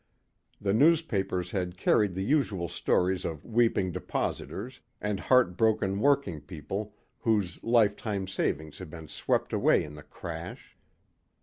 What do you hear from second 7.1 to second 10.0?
whose life time savings had been swept away in